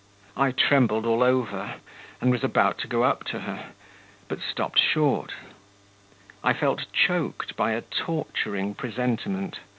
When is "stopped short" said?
4.41-5.33